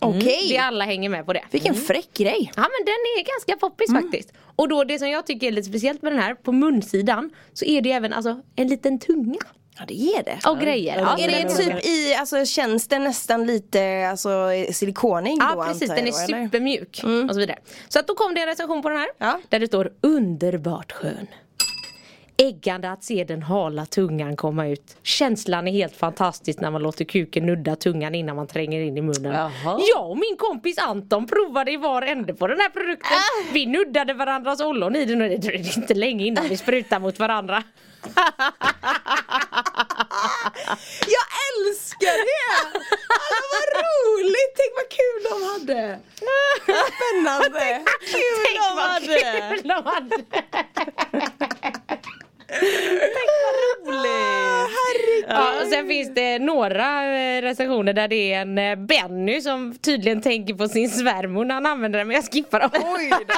Okej. 0.00 0.48
Vi 0.48 0.56
alla 0.58 0.84
hänger 0.84 1.08
med 1.08 1.26
på 1.26 1.32
det. 1.32 1.44
Vilken 1.50 1.74
fräck 1.74 2.12
grej. 2.14 2.52
Ja 2.56 2.62
men 2.62 2.84
den 2.86 2.94
är 2.94 3.24
ganska 3.24 3.66
poppis 3.66 3.92
faktiskt. 3.92 4.32
Och 4.56 4.68
då 4.68 4.84
det 4.84 4.98
som 4.98 5.08
jag 5.08 5.26
tycker 5.26 5.46
är 5.46 5.52
lite 5.52 5.68
speciellt 5.68 6.02
med 6.02 6.12
den 6.12 6.20
här, 6.20 6.34
på 6.34 6.52
munsidan 6.52 7.30
så 7.52 7.64
är 7.64 7.80
det 7.80 7.92
även 7.92 8.12
alltså 8.12 8.40
en 8.56 8.68
liten 8.68 8.98
tunga. 8.98 9.38
Ja 9.78 9.84
det 9.88 9.94
är 9.94 10.22
det. 10.24 10.50
Och 10.50 10.60
grejer. 10.60 10.98
Ja, 11.00 11.18
är 11.18 11.28
det 11.28 11.42
den 11.42 11.56
typ 11.56 11.86
i, 11.86 12.14
alltså 12.14 12.44
känns 12.44 12.88
det 12.88 12.98
nästan 12.98 13.46
lite 13.46 14.08
alltså 14.10 14.48
silikonig 14.72 15.40
då 15.40 15.46
Ja 15.46 15.64
precis, 15.68 15.88
den 15.88 16.06
är 16.06 16.12
supermjuk 16.12 17.00
och 17.28 17.34
så 17.34 17.40
vidare. 17.40 17.58
Så 17.88 17.98
att 17.98 18.06
då 18.06 18.14
kom 18.14 18.34
det 18.34 18.40
en 18.40 18.46
recension 18.46 18.82
på 18.82 18.88
den 18.88 18.98
här. 18.98 19.08
Ja. 19.18 19.40
Där 19.48 19.60
det 19.60 19.66
står 19.66 19.92
underbart 20.00 20.92
skön. 20.92 21.26
Äggande 22.38 22.90
att 22.90 23.04
se 23.04 23.24
den 23.24 23.42
hala 23.42 23.86
tungan 23.86 24.36
komma 24.36 24.66
ut. 24.68 24.96
Känslan 25.02 25.68
är 25.68 25.72
helt 25.72 25.96
fantastisk 25.96 26.60
när 26.60 26.70
man 26.70 26.82
låter 26.82 27.04
kuken 27.04 27.46
nudda 27.46 27.76
tungan 27.76 28.14
innan 28.14 28.36
man 28.36 28.46
tränger 28.46 28.80
in 28.80 28.96
i 28.98 29.02
munnen. 29.02 29.32
Jaha. 29.34 29.80
Jag 29.94 30.10
och 30.10 30.18
min 30.18 30.36
kompis 30.38 30.78
Anton 30.78 31.26
provade 31.26 31.72
i 31.72 31.76
var 31.76 32.02
ände 32.02 32.34
på 32.34 32.46
den 32.46 32.60
här 32.60 32.68
produkten. 32.68 33.16
Vi 33.52 33.66
nuddade 33.66 34.14
varandras 34.14 34.60
ollon 34.60 34.96
i 34.96 35.04
den 35.04 35.22
och 35.22 35.28
det 35.28 35.36
dröjde 35.36 35.70
inte 35.76 35.94
länge 35.94 36.26
innan 36.26 36.48
vi 36.48 36.56
sprutade 36.56 37.00
mot 37.00 37.18
varandra. 37.18 37.62
Jag 41.16 41.26
älskar 41.48 42.16
det! 42.30 42.46
Alltså 42.68 43.44
vad 43.52 43.66
roligt! 43.84 44.54
Tänk 44.56 44.72
vad 44.76 44.88
kul 44.98 45.20
de 45.30 45.34
hade! 45.52 45.98
Spännande! 46.96 47.82
Kul 48.00 48.36
Tänk 48.46 48.58
de 48.58 48.76
vad 48.76 48.88
hade. 48.88 49.06
kul 49.50 49.68
de 49.68 49.84
hade! 49.84 51.45
Roligt. 52.48 54.35
Ja, 55.28 55.48
och 55.62 55.68
sen 55.68 55.88
finns 55.88 56.14
det 56.14 56.38
några 56.38 57.16
eh, 57.18 57.42
recensioner 57.42 57.92
där 57.92 58.08
det 58.08 58.32
är 58.32 58.40
en 58.40 58.58
eh, 58.58 58.76
Benny 58.76 59.40
som 59.40 59.74
tydligen 59.74 60.22
tänker 60.22 60.54
på 60.54 60.68
sin 60.68 60.90
svärmor 60.90 61.44
när 61.44 61.54
han 61.54 61.66
använder 61.66 61.98
den 61.98 62.08
men 62.08 62.14
jag 62.16 62.24
skippar 62.32 62.60
dem. 62.60 62.70
Oj 62.74 63.10
då! 63.10 63.34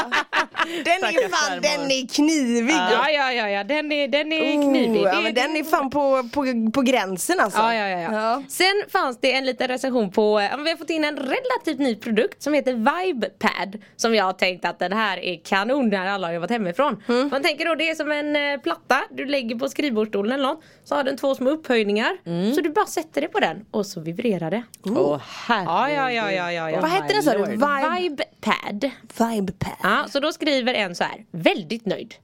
Den 0.85 1.05
är 1.05 1.29
fan, 1.29 1.61
den 1.63 1.91
är 1.91 2.15
knivig! 2.15 2.75
Ja 2.75 3.11
ja 3.11 3.33
ja, 3.33 3.49
ja. 3.49 3.65
den 3.65 3.93
är, 3.93 4.09
den 4.09 4.33
är 4.33 4.57
Oh, 4.59 4.71
knivig. 4.71 5.03
ja, 5.03 5.21
men 5.21 5.35
den 5.35 5.57
är 5.57 5.65
fan 5.65 5.91
på, 5.91 6.29
på, 6.33 6.71
på 6.75 6.83
gränsen 6.83 7.41
alltså. 7.41 7.61
Ja, 7.61 7.75
ja, 7.75 7.89
ja, 7.89 7.99
ja. 7.99 8.13
Ja. 8.13 8.43
Sen 8.49 8.83
fanns 8.93 9.19
det 9.21 9.33
en 9.33 9.45
liten 9.47 9.69
recension 9.69 10.11
på, 10.11 10.35
men 10.39 10.65
vi 10.65 10.71
har 10.71 10.77
fått 10.77 10.91
in 10.91 11.05
en 11.05 11.17
relativt 11.17 11.79
ny 11.79 11.95
produkt 11.97 12.43
som 12.43 12.55
heter 12.55 12.73
Vibepad. 12.73 13.83
Som 13.97 14.15
jag 14.15 14.25
har 14.25 14.33
tänkt 14.33 14.65
att 14.65 14.79
den 14.79 14.93
här 14.93 15.19
är 15.19 15.41
kanon 15.45 15.89
när 15.89 16.07
alla 16.07 16.27
har 16.27 16.35
jobbat 16.35 16.51
hemifrån. 16.51 17.03
Mm. 17.09 17.29
Man 17.29 17.43
tänker 17.43 17.65
då 17.65 17.75
det 17.75 17.91
är 17.91 17.95
som 17.95 18.11
en 18.11 18.37
eh, 18.37 18.61
platta 18.61 19.01
du 19.11 19.25
lägger 19.27 19.57
på 19.57 19.69
skrivbordsstolen 19.69 20.33
eller 20.33 20.49
något. 20.49 20.63
Så 20.85 20.95
har 20.95 21.05
den 21.05 21.17
två 21.17 21.35
små 21.35 21.57
upphöjningar. 21.79 22.19
Mm. 22.27 22.55
Så 22.55 22.61
du 22.61 22.71
bara 22.71 22.87
sätter 22.87 23.21
det 23.21 23.29
på 23.29 23.41
den 23.41 23.65
och 23.71 23.87
så 23.87 24.01
vibrerar 24.01 24.51
det. 24.51 24.63
Åh 24.85 25.21
Ja, 25.49 25.91
ja, 25.91 26.13
ja, 26.13 26.33
ja, 26.33 26.53
ja, 26.53 26.71
ja. 26.71 26.81
Vad 26.81 26.91
hette 26.91 27.15
den 27.15 27.23
sa 27.23 27.33
du? 27.33 27.45
Vibe, 27.45 27.97
Vibepad. 28.01 28.91
Vibepad. 29.31 29.77
Ja, 29.83 30.07
så 30.11 30.21
då 30.21 30.33
skriver 30.33 30.75
en 30.75 30.95
så 30.95 31.05
här, 31.05 31.25
väldigt 31.31 31.87
nöjd. 31.87 32.15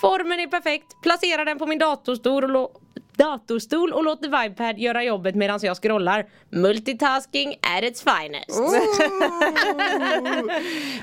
Formen 0.00 0.40
är 0.40 0.46
perfekt, 0.46 0.86
placera 1.02 1.44
den 1.44 1.58
på 1.58 1.66
min 1.66 1.78
datorstol 1.78 2.44
och, 2.44 2.50
lå- 2.50 2.70
datorstol 3.16 3.92
och 3.92 4.04
låt 4.04 4.22
Vibepad 4.24 4.78
göra 4.78 5.04
jobbet 5.04 5.34
medan 5.34 5.60
jag 5.62 5.76
scrollar. 5.82 6.26
Multitasking 6.50 7.54
at 7.78 7.84
its 7.84 8.02
finest. 8.02 8.58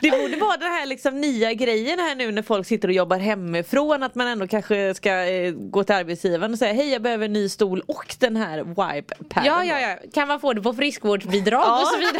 Det 0.01 0.11
borde 0.11 0.37
vara 0.37 0.57
den 0.57 0.71
här 0.71 0.85
liksom 0.85 1.21
nya 1.21 1.53
grejen 1.53 1.99
här 1.99 2.15
nu 2.15 2.31
när 2.31 2.41
folk 2.41 2.67
sitter 2.67 2.87
och 2.87 2.93
jobbar 2.93 3.17
hemifrån 3.17 4.03
att 4.03 4.15
man 4.15 4.27
ändå 4.27 4.47
kanske 4.47 4.93
ska 4.93 5.25
eh, 5.25 5.51
gå 5.51 5.83
till 5.83 5.95
arbetsgivaren 5.95 6.53
och 6.53 6.59
säga 6.59 6.73
hej 6.73 6.91
jag 6.91 7.01
behöver 7.01 7.25
en 7.25 7.33
ny 7.33 7.49
stol 7.49 7.83
och 7.87 8.15
den 8.19 8.35
här 8.35 8.57
wipe-padden. 8.63 9.45
Ja, 9.45 9.63
ja, 9.65 9.79
ja. 9.79 9.95
Kan 10.13 10.27
man 10.27 10.39
få 10.39 10.53
det 10.53 10.61
på 10.61 10.73
friskvårdsbidrag 10.73 11.81
och 11.81 11.87
så 11.87 11.97
vidare? 11.97 12.19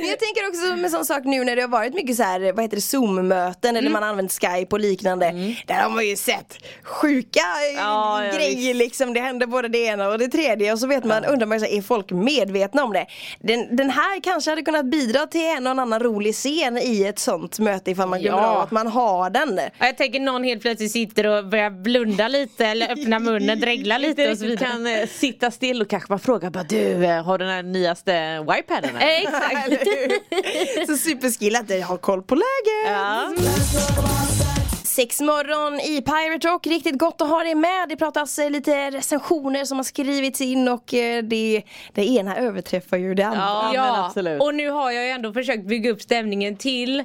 Men 0.00 0.08
jag 0.08 0.18
tänker 0.18 0.48
också 0.48 0.76
med 0.76 0.90
sån 0.90 1.04
sak 1.04 1.24
nu 1.24 1.44
när 1.44 1.56
det 1.56 1.62
har 1.62 1.68
varit 1.68 1.94
mycket 1.94 2.16
så 2.16 2.22
här, 2.22 2.52
vad 2.52 2.64
heter 2.64 2.76
det, 2.76 2.80
zoom-möten 2.82 3.70
Mm. 3.70 3.76
eller 3.76 3.90
man 3.90 4.02
använt 4.02 4.32
skype 4.32 4.66
och 4.70 4.80
liknande. 4.80 5.54
Där 5.66 5.74
har 5.74 5.90
man 5.90 6.06
ju 6.06 6.16
sett 6.16 6.58
sjuka 6.82 7.33
eh, 7.36 7.76
Ja, 7.76 8.24
ja, 8.24 8.32
grejer 8.36 8.74
liksom. 8.74 9.14
Det 9.14 9.20
händer 9.20 9.46
både 9.46 9.68
det 9.68 9.78
ena 9.78 10.08
och 10.08 10.18
det 10.18 10.28
tredje 10.28 10.72
och 10.72 10.78
så 10.78 10.86
vet 10.86 11.04
man, 11.04 11.24
undrar 11.24 11.46
man 11.46 11.60
här, 11.60 11.68
är 11.78 11.82
folk 11.82 12.10
medvetna 12.10 12.84
om 12.84 12.92
det? 12.92 13.06
Den, 13.40 13.76
den 13.76 13.90
här 13.90 14.20
kanske 14.22 14.50
hade 14.50 14.62
kunnat 14.62 14.86
bidra 14.86 15.26
till 15.26 15.40
en 15.56 15.66
och 15.66 15.70
annan 15.72 16.00
rolig 16.00 16.34
scen 16.34 16.78
i 16.78 17.04
ett 17.04 17.18
sånt 17.18 17.58
möte 17.58 17.90
ifall 17.90 18.08
man 18.08 18.20
glömmer 18.20 18.42
Ja. 18.42 18.46
av 18.46 18.60
att 18.60 18.70
man 18.70 18.86
har 18.86 19.30
den. 19.30 19.60
Ja, 19.78 19.86
Jag 19.86 19.96
tänker 19.96 20.20
någon 20.20 20.44
helt 20.44 20.62
plötsligt 20.62 20.92
sitter 20.92 21.26
och 21.26 21.44
börjar 21.46 21.70
blunda 21.70 22.28
lite 22.28 22.66
eller 22.66 22.92
öppna 22.92 23.18
munnen, 23.18 23.60
dregla 23.60 23.98
lite 23.98 24.30
och 24.30 24.38
så 24.38 24.44
vidare. 24.44 24.68
kan 24.70 24.86
eh, 24.86 25.06
sitta 25.08 25.50
still 25.50 25.82
och 25.82 25.88
kanske 25.88 26.08
bara 26.08 26.18
fråga 26.18 26.50
bara 26.50 26.64
du 26.64 27.04
eh, 27.04 27.24
har 27.24 27.38
den 27.38 27.48
här 27.48 27.62
nyaste 27.62 28.38
wipe-padden? 28.40 28.90
här?" 28.96 29.08
Eh, 29.08 29.22
Exakt. 29.22 29.86
så 30.86 30.96
superskillat, 30.96 31.70
jag 31.70 31.86
har 31.86 31.96
koll 31.96 32.22
på 32.22 32.34
läget. 32.34 32.94
Ja. 34.94 35.02
Sex 35.02 35.20
morgon 35.20 35.80
i 35.80 36.02
Pirate 36.02 36.48
Rock, 36.48 36.66
riktigt 36.66 36.98
gott 36.98 37.20
att 37.20 37.28
ha 37.28 37.42
dig 37.42 37.54
med. 37.54 37.88
Det 37.88 37.96
pratas 37.96 38.38
eh, 38.38 38.50
lite 38.50 38.90
recensioner 38.90 39.64
som 39.64 39.76
har 39.76 39.84
skrivits 39.84 40.40
in 40.40 40.68
och 40.68 40.94
eh, 40.94 41.22
det, 41.22 41.62
det 41.92 42.04
ena 42.04 42.36
överträffar 42.36 42.96
ju 42.96 43.14
det 43.14 43.22
andra. 43.22 43.70
Ja, 43.74 43.92
men 43.92 44.04
absolut. 44.04 44.42
och 44.42 44.54
nu 44.54 44.70
har 44.70 44.90
jag 44.90 45.04
ju 45.04 45.10
ändå 45.10 45.32
försökt 45.32 45.66
bygga 45.66 45.90
upp 45.90 46.02
stämningen 46.02 46.56
till 46.56 47.04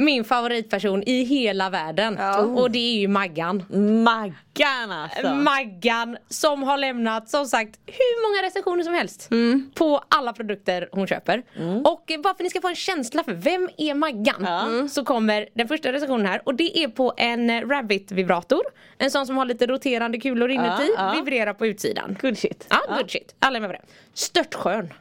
min 0.00 0.24
favoritperson 0.24 1.02
i 1.06 1.22
hela 1.24 1.70
världen. 1.70 2.18
Och 2.56 2.70
det 2.70 2.78
är 2.78 2.98
ju 3.00 3.08
Maggan. 3.08 3.64
Maggan 4.04 4.90
alltså. 4.92 5.34
Maggan 5.34 6.16
som 6.28 6.62
har 6.62 6.76
lämnat 6.78 7.28
som 7.30 7.46
sagt 7.46 7.78
hur 7.86 8.22
många 8.30 8.46
recensioner 8.46 8.84
som 8.84 8.94
helst 8.94 9.28
på 9.74 10.02
alla 10.08 10.32
produkter 10.32 10.88
hon 10.92 11.06
köper. 11.06 11.42
Och 11.84 12.10
eh, 12.10 12.20
bara 12.20 12.22
för 12.22 12.30
att 12.30 12.40
ni 12.40 12.50
ska 12.50 12.60
få 12.60 12.68
en 12.68 12.74
känsla 12.74 13.24
för 13.24 13.32
vem 13.32 13.68
är 13.78 13.94
Maggan 13.94 14.46
Mm. 14.46 14.88
så 14.88 15.04
kommer 15.04 15.48
den 15.54 15.68
första 15.68 15.92
recensionen 15.92 16.26
här 16.26 16.40
och 16.44 16.54
det 16.54 16.78
är 16.84 16.88
på 16.88 17.12
en 17.16 17.68
Rabbit 17.70 18.12
vibrator. 18.12 18.62
En 18.98 19.10
sån 19.10 19.26
som 19.26 19.36
har 19.36 19.44
lite 19.44 19.66
roterande 19.66 20.18
kulor 20.18 20.50
inuti, 20.50 20.90
ja. 20.96 21.12
vibrerar 21.16 21.54
på 21.54 21.66
utsidan. 21.66 22.16
Good 22.20 22.38
shit. 22.38 22.66
Ja, 22.70 22.96
good 22.96 23.10
shit. 23.10 23.34
Alla 23.38 23.56
är 23.56 23.60
med 23.60 23.70
på 23.70 23.76
det. 23.76 23.82
Störtskön. 24.14 24.92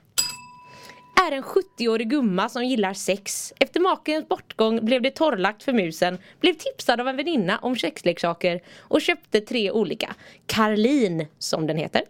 Är 1.25 1.31
en 1.31 1.43
70-årig 1.43 2.09
gumma 2.09 2.49
som 2.49 2.65
gillar 2.65 2.93
sex. 2.93 3.53
Efter 3.59 3.79
makens 3.79 4.27
bortgång 4.27 4.85
blev 4.85 5.01
det 5.01 5.11
torrlagt 5.11 5.63
för 5.63 5.73
musen. 5.73 6.17
Blev 6.39 6.53
tipsad 6.53 7.01
av 7.01 7.07
en 7.07 7.17
väninna 7.17 7.57
om 7.57 7.75
sexleksaker 7.75 8.61
och 8.79 9.01
köpte 9.01 9.41
tre 9.41 9.71
olika. 9.71 10.15
Karlin, 10.45 11.27
som 11.39 11.67
den 11.67 11.77
heter, 11.77 12.01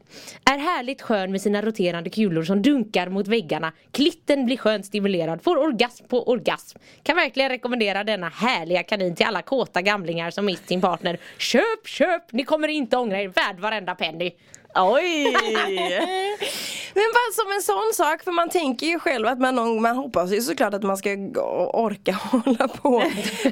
är 0.46 0.58
härligt 0.58 1.02
skön 1.02 1.32
med 1.32 1.42
sina 1.42 1.62
roterande 1.62 2.10
kulor 2.10 2.44
som 2.44 2.62
dunkar 2.62 3.10
mot 3.10 3.28
väggarna. 3.28 3.72
Klitten 3.92 4.46
blir 4.46 4.58
skönt 4.58 4.86
stimulerad, 4.86 5.44
får 5.44 5.58
orgasm 5.58 6.06
på 6.08 6.30
orgasm. 6.30 6.80
Kan 7.04 7.16
verkligen 7.16 7.50
rekommendera 7.50 8.04
denna 8.04 8.30
härliga 8.30 8.84
kanin 8.84 9.16
till 9.16 9.26
alla 9.26 9.42
kåta 9.42 9.82
gamlingar 9.82 10.32
som 10.32 10.46
mist 10.46 10.68
sin 10.68 10.82
partner. 10.82 11.20
Köp, 11.38 11.88
köp! 11.88 12.32
Ni 12.32 12.44
kommer 12.44 12.68
inte 12.68 12.98
ångra 12.98 13.22
er, 13.22 13.28
värd 13.28 13.60
varenda 13.60 13.96
penny. 13.96 14.32
Oj! 14.78 15.24
Men 16.98 17.06
bara 17.14 17.34
som 17.34 17.52
en 17.52 17.62
sån 17.62 18.06
sak, 18.06 18.24
för 18.24 18.32
man 18.32 18.50
tänker 18.50 18.88
ju 18.88 19.00
själv 19.00 19.28
att 19.28 19.40
man, 19.40 19.56
någon, 19.56 19.82
man 19.82 19.96
hoppas 19.96 20.32
ju 20.32 20.42
såklart 20.42 20.74
att 20.74 20.84
man 20.84 20.98
ska 20.98 21.10
orka 21.74 22.12
hålla 22.32 22.68
på. 22.68 23.00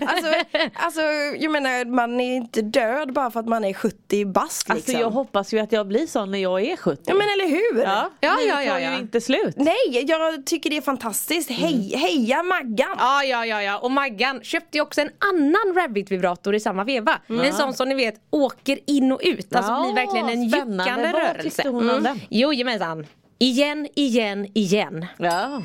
Alltså, 0.07 0.33
alltså 0.73 1.01
jag 1.39 1.51
menar 1.51 1.85
man 1.85 2.19
är 2.21 2.35
inte 2.35 2.61
död 2.61 3.13
bara 3.13 3.31
för 3.31 3.39
att 3.39 3.47
man 3.47 3.65
är 3.65 3.73
70 3.73 4.25
bast 4.25 4.69
liksom. 4.69 4.75
Alltså 4.75 4.91
jag 4.91 5.09
hoppas 5.09 5.53
ju 5.53 5.59
att 5.59 5.71
jag 5.71 5.87
blir 5.87 6.07
sån 6.07 6.31
när 6.31 6.39
jag 6.39 6.61
är 6.61 6.77
70. 6.77 7.01
Ja 7.05 7.13
men 7.13 7.27
eller 7.29 7.47
hur? 7.47 7.83
Ja, 7.83 8.09
Ja, 8.19 8.37
ja, 8.47 8.63
ja, 8.63 8.79
ja. 8.79 8.91
ju 8.91 8.97
inte 8.99 9.21
slut. 9.21 9.53
Nej, 9.57 10.05
jag 10.07 10.45
tycker 10.45 10.69
det 10.69 10.77
är 10.77 10.81
fantastiskt. 10.81 11.49
Hej, 11.49 11.95
heja 11.95 12.43
Maggan! 12.43 12.95
Ja, 12.97 13.23
ja, 13.23 13.45
ja, 13.45 13.61
ja. 13.61 13.77
Och 13.77 13.91
Maggan 13.91 14.43
köpte 14.43 14.77
ju 14.77 14.81
också 14.81 15.01
en 15.01 15.09
annan 15.19 15.75
Rabbit-vibrator 15.75 16.55
i 16.55 16.59
samma 16.59 16.83
veva. 16.83 17.19
En 17.27 17.53
sån 17.53 17.73
som 17.73 17.89
ni 17.89 17.95
vet 17.95 18.15
åker 18.29 18.79
in 18.87 19.11
och 19.11 19.21
ut. 19.23 19.55
Alltså 19.55 19.71
Ja, 19.71 19.83
blir 19.83 19.93
verkligen 19.95 20.29
en 20.29 20.49
spännande. 20.49 21.11
Vad 21.15 21.23
rörelse. 21.23 21.43
tyckte 21.43 21.69
hon 21.69 21.89
om 21.89 22.03
den? 22.03 22.21
Jojomensan. 22.29 23.05
Igen, 23.39 23.87
igen, 23.95 24.47
igen. 24.53 25.05
Ja. 25.17 25.61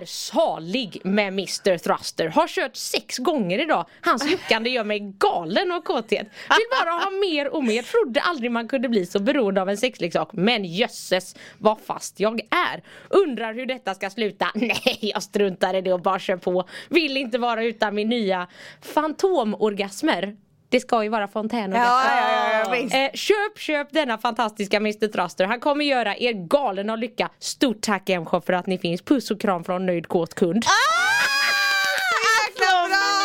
Är 0.00 0.04
salig 0.04 1.00
med 1.04 1.28
Mr 1.28 1.78
Thruster. 1.78 2.28
Har 2.28 2.48
kört 2.48 2.76
sex 2.76 3.18
gånger 3.18 3.58
idag. 3.58 3.86
Hans 4.00 4.30
juckande 4.30 4.70
gör 4.70 4.84
mig 4.84 5.14
galen 5.18 5.72
av 5.72 5.80
kåthet. 5.80 6.28
Vill 6.48 6.66
bara 6.84 6.90
ha 6.90 7.10
mer 7.10 7.54
och 7.54 7.64
mer. 7.64 7.82
Trodde 7.82 8.20
aldrig 8.20 8.50
man 8.52 8.68
kunde 8.68 8.88
bli 8.88 9.06
så 9.06 9.18
beroende 9.18 9.62
av 9.62 9.68
en 9.68 9.76
sexleksak. 9.76 10.28
Men 10.32 10.64
jösses 10.64 11.36
vad 11.58 11.78
fast 11.80 12.20
jag 12.20 12.40
är. 12.40 12.82
Undrar 13.08 13.54
hur 13.54 13.66
detta 13.66 13.94
ska 13.94 14.10
sluta. 14.10 14.50
Nej, 14.54 14.98
jag 15.00 15.22
struntar 15.22 15.74
i 15.74 15.80
det 15.80 15.92
och 15.92 16.02
bara 16.02 16.18
kör 16.18 16.36
på. 16.36 16.68
Vill 16.88 17.16
inte 17.16 17.38
vara 17.38 17.64
utan 17.64 17.94
min 17.94 18.08
nya 18.08 18.48
fantomorgasmer. 18.82 20.36
Det 20.70 20.80
ska 20.80 21.02
ju 21.02 21.08
vara 21.08 21.28
fontänorgasmer. 21.28 21.86
Ja, 21.86 22.20
ja, 22.20 22.52
ja, 22.52 22.60
ja, 22.64 22.70
visst. 22.82 22.94
Eh, 22.94 23.08
köp, 23.14 23.58
köp 23.58 23.92
denna 23.92 24.18
fantastiska 24.18 24.76
Mr 24.76 25.08
Thruster. 25.08 25.44
Han 25.44 25.60
kommer 25.60 25.84
göra 25.84 26.16
er 26.16 26.32
galen 26.32 26.90
av 26.90 26.98
lycka. 26.98 27.30
Stort 27.38 27.80
tack 27.80 28.08
M-shop 28.08 28.40
för 28.40 28.52
att 28.52 28.66
ni 28.66 28.78
finns. 28.78 29.02
Puss 29.02 29.30
och 29.30 29.40
kram 29.40 29.64
från 29.64 29.86
nöjd 29.86 30.08
kåt 30.08 30.34
kund. 30.34 30.64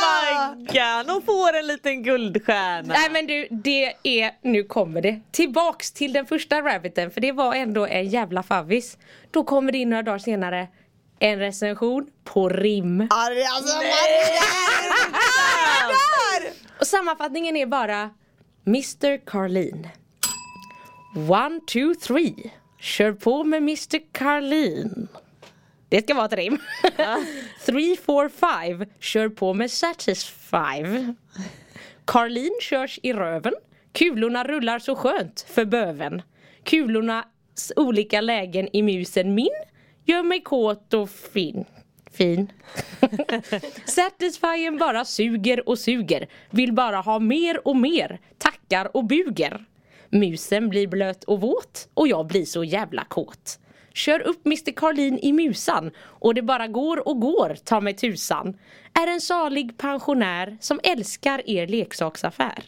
Maggan, 0.02 1.10
hon 1.10 1.22
får 1.22 1.58
en 1.58 1.68
liten 1.68 2.04
guldstjärna. 2.04 2.94
Nej 2.94 3.10
men 3.12 3.28
du, 3.28 3.48
det 3.52 3.94
är, 4.04 4.32
nu 4.42 4.64
kommer 4.64 5.02
det. 5.02 5.20
Tillbaks 5.32 5.92
till 5.92 6.14
den 6.14 6.26
första 6.26 6.62
rabbiten 6.62 7.12
för 7.12 7.22
det 7.22 7.32
var 7.32 7.56
ändå 7.56 7.86
en 7.86 8.08
jävla 8.08 8.44
favvis. 8.44 8.98
Då 9.32 9.44
kommer 9.44 9.72
det 9.72 9.78
in 9.78 9.90
några 9.90 10.04
dagar 10.04 10.18
senare 10.18 10.68
en 11.20 11.40
recension 11.40 12.08
på 12.24 12.50
rim. 12.50 13.08
Alltså, 13.10 13.78
Och 16.84 16.88
sammanfattningen 16.88 17.58
är 17.58 17.66
bara 17.66 18.10
Mr 18.68 19.26
Carlin. 19.26 19.88
One, 21.30 21.60
two, 21.68 21.96
three. 22.02 22.52
Kör 22.80 23.12
på 23.12 23.44
med 23.44 23.58
Mr 23.58 24.12
Carlin. 24.12 25.08
Det 25.90 26.02
ska 26.02 26.14
vara 26.14 26.26
ett 26.26 26.34
rim. 26.34 26.58
Three, 27.66 27.98
four, 27.98 28.30
five. 28.30 28.86
Kör 29.00 29.30
på 29.30 29.54
med 29.54 29.72
Satisfive. 29.72 31.16
Carlin 32.06 32.58
körs 32.62 33.00
i 33.04 33.14
röven. 33.14 33.54
Kulorna 33.92 34.44
rullar 34.44 34.80
så 34.80 34.96
skönt 34.96 35.46
för 35.50 35.66
böven. 35.66 36.22
Kulornas 36.64 37.72
olika 37.76 38.22
lägen 38.22 38.70
i 38.74 38.82
musen 38.82 39.36
min 39.36 39.64
gör 40.06 40.24
mig 40.24 40.42
kåt 40.42 40.94
och 40.94 41.10
fin. 41.10 41.66
Fin. 42.14 42.52
Satisfyen 43.86 44.78
bara 44.78 45.06
suger 45.06 45.70
och 45.70 45.80
suger. 45.80 46.28
Vill 46.50 46.74
bara 46.74 46.98
ha 46.98 47.20
mer 47.20 47.68
och 47.68 47.76
mer. 47.76 48.20
Tackar 48.38 48.98
och 48.98 49.06
buger. 49.06 49.66
Musen 50.10 50.70
blir 50.70 50.88
blöt 50.88 51.24
och 51.24 51.42
våt 51.42 51.90
och 51.94 52.08
jag 52.08 52.28
blir 52.28 52.46
så 52.46 52.64
jävla 52.64 53.04
kåt. 53.04 53.60
Kör 53.94 54.20
upp 54.20 54.46
Mr 54.46 54.72
Karlin 54.72 55.20
i 55.20 55.34
musan 55.34 55.92
och 55.98 56.34
det 56.34 56.42
bara 56.42 56.68
går 56.68 57.08
och 57.08 57.20
går, 57.20 57.56
ta 57.64 57.82
mig 57.82 57.94
tusan. 57.94 58.58
Är 58.94 59.08
en 59.08 59.22
salig 59.22 59.78
pensionär 59.78 60.58
som 60.62 60.80
älskar 60.84 61.50
er 61.50 61.68
leksaksaffär. 61.68 62.64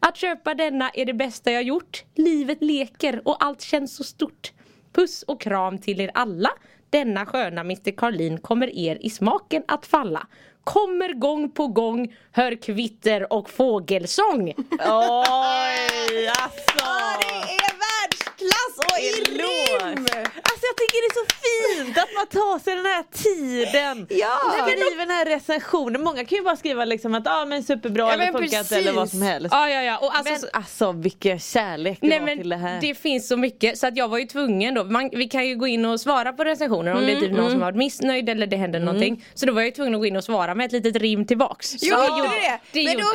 Att 0.00 0.16
köpa 0.16 0.54
denna 0.54 0.90
är 0.90 1.04
det 1.04 1.14
bästa 1.14 1.52
jag 1.52 1.62
gjort. 1.62 2.04
Livet 2.14 2.58
leker 2.62 3.22
och 3.24 3.44
allt 3.44 3.60
känns 3.60 3.96
så 3.96 4.04
stort. 4.04 4.52
Puss 4.92 5.22
och 5.22 5.40
kram 5.40 5.78
till 5.78 6.00
er 6.00 6.10
alla. 6.14 6.50
Denna 6.90 7.26
sköna 7.26 7.60
Mr 7.60 7.96
Carlin 7.96 8.38
kommer 8.38 8.76
er 8.76 8.98
i 9.00 9.10
smaken 9.10 9.62
att 9.68 9.86
falla. 9.86 10.26
Kommer 10.64 11.12
gång 11.14 11.50
på 11.50 11.66
gång, 11.66 12.14
hör 12.32 12.62
kvitter 12.62 13.32
och 13.32 13.50
fågelsång. 13.50 14.48
Oj, 14.48 14.56
alltså. 16.42 16.88
Det 17.20 17.54
är 17.66 17.74
världsklass 17.84 18.74
och 18.78 18.98
i 19.00 19.12
rim! 19.38 20.06
Alltså 20.48 20.64
jag 20.70 20.76
tycker 20.80 20.98
det 21.02 21.10
är 21.12 21.18
så 21.20 21.26
tar 22.30 22.58
sig 22.58 22.74
den 22.76 22.86
här 22.86 23.04
tiden 23.12 24.06
Ja. 24.10 24.26
och 24.46 24.52
skriver 24.70 24.98
den 25.06 25.10
här 25.10 25.24
recensionen. 25.24 26.02
Många 26.02 26.24
kan 26.24 26.38
ju 26.38 26.44
bara 26.44 26.56
skriva 26.56 26.84
liksom 26.84 27.14
att 27.14 27.26
ah, 27.26 27.44
men 27.44 27.62
superbra 27.62 28.02
Ja, 28.02 28.12
eller 28.12 28.32
men 28.32 28.40
funkar 28.42 28.58
inte 28.60 28.76
eller 28.76 28.92
vad 28.92 29.04
precis. 29.04 29.18
som 29.18 29.28
helst. 29.28 29.48
Ja, 29.52 29.70
ja, 29.70 29.82
ja. 29.82 29.98
Och 29.98 30.14
alltså, 30.16 30.32
Men 30.32 30.50
alltså 30.52 30.92
vilken 30.92 31.38
kärlek 31.38 31.98
det 32.00 32.06
Nej 32.08 32.18
var 32.18 32.26
men 32.26 32.38
till 32.38 32.48
det 32.48 32.56
här. 32.56 32.80
det 32.80 32.94
finns 32.94 33.28
så 33.28 33.36
mycket 33.36 33.78
så 33.78 33.86
att 33.86 33.96
jag 33.96 34.08
var 34.08 34.18
ju 34.18 34.24
tvungen 34.26 34.74
då. 34.74 34.84
Man, 34.84 35.10
vi 35.12 35.28
kan 35.28 35.46
ju 35.48 35.56
gå 35.56 35.66
in 35.66 35.84
och 35.84 36.00
svara 36.00 36.32
på 36.32 36.44
recensioner 36.44 36.94
om 36.94 37.06
det 37.06 37.12
är 37.12 37.20
typ 37.20 37.32
någon 37.32 37.50
som 37.50 37.60
har 37.60 37.66
varit 37.66 37.76
missnöjd 37.78 38.28
eller 38.28 38.46
det 38.46 38.56
händer 38.56 38.80
någonting. 38.80 39.24
Så 39.34 39.46
då 39.46 39.52
var 39.52 39.60
jag 39.60 39.66
ju 39.66 39.72
tvungen 39.72 39.94
att 39.94 40.00
gå 40.00 40.06
in 40.06 40.16
och 40.16 40.24
svara 40.24 40.54
med 40.54 40.66
ett 40.66 40.72
litet 40.72 40.96
rim 40.96 41.26
tillbaks. 41.26 41.70
Så 41.70 41.76
Jo, 41.80 41.96
det 41.96 42.18
gjorde 42.18 42.28
det? 42.28 42.58
det 42.72 42.84
Men 42.84 42.92
gjorde 42.92 43.04
då 43.04 43.10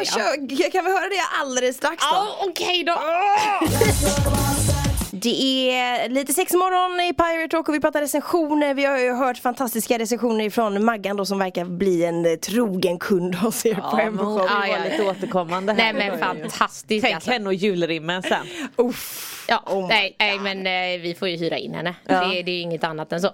jag. 0.59 0.71
kan 0.71 0.85
vi 0.85 0.91
höra 0.91 1.09
det 1.09 1.41
alldeles 1.41 1.77
strax 1.77 2.03
då? 2.03 2.09
Ja, 2.15 2.27
okej 2.49 2.83
då. 2.83 2.93
Det 5.21 5.69
är 5.71 6.09
lite 6.09 6.33
sexmorgon 6.33 6.99
i 6.99 7.13
Pirate 7.13 7.57
Rock 7.57 7.69
och 7.69 7.75
vi 7.75 7.79
pratar 7.79 8.01
recensioner. 8.01 8.73
Vi 8.73 8.85
har 8.85 8.97
ju 8.97 9.13
hört 9.13 9.37
fantastiska 9.37 9.99
recensioner 9.99 10.49
från 10.49 10.85
Maggan 10.85 11.17
då 11.17 11.25
som 11.25 11.39
verkar 11.39 11.65
bli 11.65 12.05
en 12.05 12.39
trogen 12.39 12.99
kund 12.99 13.35
hos 13.35 13.65
er 13.65 13.73
på 13.75 13.79
Ja, 13.81 13.95
men 13.95 14.17
hon 14.17 14.27
Hemshop. 14.27 14.47
kommer 14.49 14.67
Ja, 14.67 14.77
ja, 14.77 14.83
lite 14.91 15.03
återkommande 15.03 15.73
här. 15.73 15.93
Nej 15.93 16.09
men 16.09 16.19
fantastiskt 16.19 17.03
Tänk 17.03 17.15
alltså. 17.15 17.31
henne 17.31 17.45
och 17.47 17.53
julrimmen 17.53 18.23
sen. 18.23 18.47
Uff. 18.75 19.45
Ja, 19.47 19.63
Oh 19.65 19.87
nej, 19.87 20.15
nej 20.19 20.39
men 20.39 20.57
eh, 20.67 21.01
vi 21.01 21.15
får 21.19 21.27
ju 21.27 21.37
hyra 21.37 21.57
in 21.57 21.73
henne. 21.73 21.95
Ja. 22.05 22.19
Det, 22.27 22.41
det 22.43 22.51
är 22.51 22.61
inget 22.61 22.83
annat 22.83 23.11
än 23.11 23.21
så. 23.21 23.31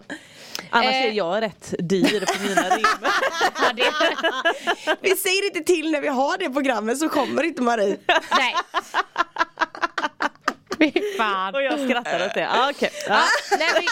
Annars 0.70 0.86
Eh. 0.96 1.04
är 1.04 1.12
jag 1.12 1.42
rätt 1.42 1.74
dyr 1.80 2.26
på 2.26 2.44
mina 2.50 2.62
rim. 2.76 2.86
Vi 5.02 5.10
säger 5.16 5.46
inte 5.46 5.74
till 5.74 5.92
när 5.92 6.02
vi 6.02 6.08
har 6.08 6.38
det 6.38 6.50
programmet 6.50 6.98
så 6.98 7.10
kommer 7.10 7.44
inte 7.44 7.62
Marie. 7.62 7.98
nej. 8.38 8.56
Fy 10.80 10.92
fan. 11.18 11.56
och 11.56 11.64
jag 11.64 11.80
skrattar 11.90 12.26
åt 12.26 12.34
det. 12.34 12.48
Ah, 12.52 12.70
okay. 12.70 12.90
Nej, 13.10 13.68
vi, 13.80 13.86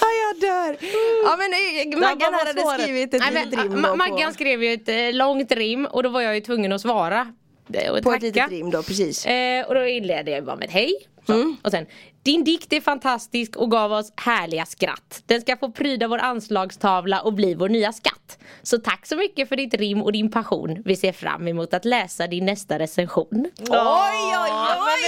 Ja, 0.00 0.06
jag 0.24 0.40
dör. 0.40 0.76
Ja 1.24 1.36
men 1.36 1.52
eh, 1.52 1.98
Maggan 2.00 2.34
här 2.34 2.46
hade 2.46 2.82
skrivit 2.82 3.14
ett 3.14 3.20
nej, 3.20 3.44
litet 3.44 3.58
men, 3.58 3.62
rim 3.72 3.84
Ma- 3.84 3.88
då 3.88 3.96
Maggan 3.96 4.28
på, 4.30 4.34
skrev 4.34 4.62
ju 4.64 4.72
ett 4.72 4.88
eh, 4.88 5.12
långt 5.12 5.52
rim 5.52 5.86
och 5.86 6.02
då 6.02 6.08
var 6.08 6.20
jag 6.20 6.34
ju 6.34 6.40
tvungen 6.40 6.72
att 6.72 6.80
svara. 6.80 7.32
eh, 7.74 7.92
Och 7.92 8.02
på 8.02 8.12
ett 8.12 8.22
litet 8.22 8.50
rim 8.50 8.70
då, 8.70 8.82
precis. 8.82 9.26
Eh, 9.26 9.64
och 9.66 9.74
då 9.74 9.86
inledde 9.86 10.30
jag 10.30 10.44
bara 10.44 10.56
med 10.56 10.66
ett 10.68 10.74
hej. 10.74 10.94
Så. 11.26 11.56
Och 11.62 11.70
sen, 11.70 11.86
din 12.22 12.44
dikt 12.44 12.72
är 12.72 12.80
fantastisk 12.80 13.56
och 13.56 13.70
gav 13.70 13.92
oss 13.92 14.12
härliga 14.16 14.66
skratt. 14.66 15.22
Den 15.26 15.40
ska 15.40 15.56
få 15.56 15.72
pryda 15.72 16.08
vår 16.08 16.18
anslagstavla 16.18 17.20
och 17.20 17.32
bli 17.32 17.54
vår 17.54 17.68
nya 17.68 17.92
skatt. 17.92 18.38
Så 18.62 18.78
tack 18.78 19.06
så 19.06 19.16
mycket 19.16 19.48
för 19.48 19.56
ditt 19.56 19.74
rim 19.74 20.02
och 20.02 20.12
din 20.12 20.30
passion. 20.30 20.82
Vi 20.84 20.96
ser 20.96 21.12
fram 21.12 21.48
emot 21.48 21.74
att 21.74 21.84
läsa 21.84 22.26
din 22.26 22.46
nästa 22.46 22.78
recension. 22.78 23.50
Oj, 23.60 23.68
oj, 23.70 24.50
oj! 24.50 25.02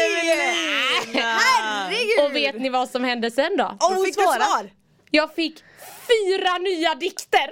Herregud! 1.15 2.25
Och 2.25 2.37
vet 2.37 2.61
ni 2.61 2.69
vad 2.69 2.89
som 2.89 3.05
hände 3.05 3.31
sen 3.31 3.57
då? 3.57 3.65
Oh, 3.65 4.05
fick 4.05 4.17
du 4.17 4.23
svara? 4.23 4.45
svar? 4.45 4.71
Jag 5.15 5.35
fick 5.35 5.65
fyra 6.09 6.59
nya 6.59 6.95
dikter! 6.95 7.51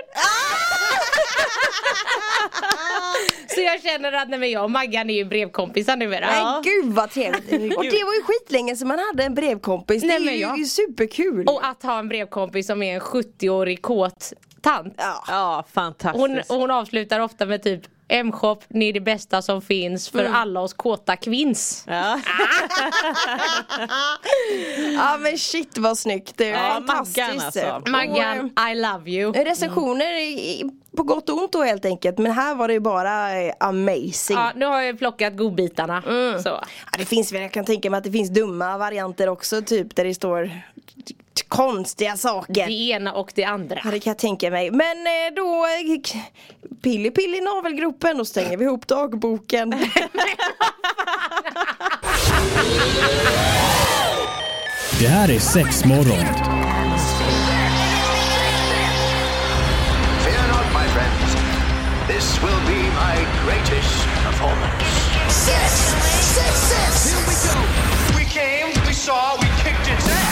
Så 3.55 3.61
jag 3.61 3.83
känner 3.83 4.13
att 4.13 4.29
nej, 4.29 4.39
men 4.39 4.51
jag 4.51 4.65
och 4.65 4.71
Maggan 4.71 5.11
är 5.11 5.15
ju 5.15 5.25
brevkompisar 5.25 5.97
numera. 5.97 6.27
Men 6.27 6.63
gud 6.63 6.93
vad 6.95 7.11
trevligt. 7.11 7.77
Och 7.77 7.85
det 7.85 8.05
var 8.05 8.15
ju 8.15 8.23
skitlänge 8.23 8.77
sedan 8.77 8.89
man 8.89 8.99
hade 8.99 9.25
en 9.25 9.35
brevkompis. 9.35 10.03
Det 10.03 10.07
Nej, 10.09 10.17
är 10.17 10.21
men 10.21 10.35
ju 10.35 10.63
ja. 10.63 10.67
superkul. 10.67 11.47
Och 11.47 11.67
att 11.67 11.83
ha 11.83 11.99
en 11.99 12.09
brevkompis 12.09 12.67
som 12.67 12.83
är 12.83 12.95
en 12.95 13.01
70-årig 13.01 13.83
kåt 13.83 14.33
tant. 14.61 14.95
Ja. 14.97 15.25
Ja, 15.29 15.65
fantastiskt. 15.73 16.21
Hon, 16.21 16.39
och 16.39 16.57
hon 16.57 16.71
avslutar 16.71 17.21
ofta 17.21 17.47
med 17.47 17.63
typ 17.63 17.83
M-shop, 18.21 18.57
ni 18.69 18.89
är 18.89 18.93
det 18.93 19.01
bästa 19.01 19.43
som 19.43 19.63
finns 19.63 20.09
för 20.09 20.25
alla 20.25 20.61
oss 20.61 20.73
kåta 20.73 21.17
kvinns. 21.17 21.85
Ja. 21.89 22.21
Ja 24.97 25.17
men 25.21 25.39
shit 25.39 25.79
vad 25.79 25.99
snyggt. 25.99 26.33
Det 26.37 26.49
är 26.51 26.65
Ja, 26.65 26.83
fantastiskt. 26.87 27.17
Maggan 27.17 27.41
alltså. 27.41 27.91
Maggan, 27.91 28.51
I 28.71 28.75
love 28.75 29.11
you. 29.11 29.37
Eh, 29.37 29.45
recensioner 29.45 30.21
i- 30.21 30.65
på 30.97 31.03
gott 31.03 31.29
och 31.29 31.39
ont 31.39 31.53
då 31.53 31.63
helt 31.63 31.85
enkelt. 31.85 32.19
Men 32.19 32.33
här 32.33 32.55
var 32.55 32.69
det 32.69 32.75
ju 32.75 32.81
bara 32.81 33.43
eh, 33.43 33.53
amazing. 33.61 34.37
Ja, 34.37 34.53
nu 34.57 34.67
har 34.67 34.81
jag 34.81 34.99
plockat 34.99 35.37
godbitarna. 35.37 36.03
Så. 36.43 36.49
Ja, 36.49 36.65
det 36.99 37.05
finns 37.05 37.33
väl, 37.33 37.43
jag 37.43 37.53
kan 37.53 37.65
tänka 37.65 37.91
mig 37.91 37.99
att 37.99 38.05
det 38.05 38.11
finns 38.13 38.31
dumma 38.31 38.79
varianter 38.79 39.29
också 39.29 39.63
typ 39.63 39.97
där 39.97 40.05
det 40.05 40.15
står 40.15 40.51
konstiga 41.49 42.17
saker. 42.17 42.67
Det 42.67 42.73
ena 42.73 43.13
och 43.13 43.33
det 43.35 43.45
andra. 43.45 43.81
Ja 43.85 43.91
det 43.91 44.01
kan 44.01 44.11
jag 44.11 44.19
tänka 44.19 44.51
mig. 44.51 44.71
Men 44.71 45.07
eh, 45.07 45.35
då 45.37 45.67
eh, 45.67 46.23
Pilli 46.83 47.11
pilli 47.11 47.41
navelgropen, 47.41 48.19
då 48.19 48.25
stänger 48.25 48.57
vi 48.57 48.65
ihop 48.65 48.87
dagboken. 48.87 49.71
Det 55.01 55.09
här 55.09 55.31
är 55.31 55.39
sex 55.39 55.85
morgon. 55.85 56.27
This 62.09 62.43
will 62.43 62.61
be 62.67 62.83
my 62.95 63.17
greatest 63.45 64.07
performance. 64.25 64.87
Six, 65.29 65.73
six, 66.37 66.53
six. 66.71 67.11
Here 67.11 67.25
we 67.27 67.35
go. 67.49 67.57
We 68.19 68.25
came, 68.25 68.87
we 68.87 68.93
saw, 68.93 69.37
we 69.41 69.47
kicked 69.63 69.89
its 69.89 70.09
ass. 70.09 70.32